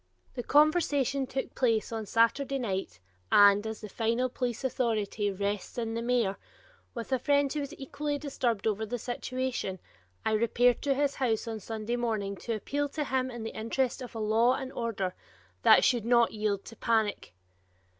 The 0.33 0.41
conversation 0.41 1.27
took 1.27 1.53
place 1.53 1.91
on 1.91 2.07
Saturday 2.07 2.57
night 2.57 2.99
and, 3.31 3.67
as 3.67 3.81
the 3.81 3.87
final 3.87 4.29
police 4.29 4.63
authority 4.63 5.29
rests 5.31 5.77
in 5.77 5.93
the 5.93 6.01
mayor, 6.01 6.37
with 6.95 7.11
a 7.11 7.19
friend 7.19 7.53
who 7.53 7.59
was 7.59 7.75
equally 7.79 8.17
disturbed 8.17 8.65
over 8.65 8.83
the 8.83 8.97
situation, 8.97 9.77
I 10.25 10.31
repaired 10.31 10.81
to 10.81 10.95
his 10.95 11.13
house 11.13 11.47
on 11.47 11.59
Sunday 11.59 11.97
morning 11.97 12.35
to 12.37 12.55
appeal 12.55 12.89
to 12.89 13.03
him 13.03 13.29
in 13.29 13.43
the 13.43 13.51
interest 13.55 14.01
of 14.01 14.15
a 14.15 14.19
law 14.19 14.55
and 14.55 14.73
order 14.73 15.13
that 15.61 15.83
should 15.83 16.03
not 16.03 16.31
yield 16.33 16.65
to 16.65 16.75
panic. 16.75 17.35